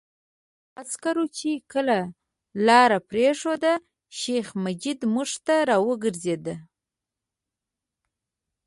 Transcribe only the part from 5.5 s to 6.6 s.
را وګرځېد.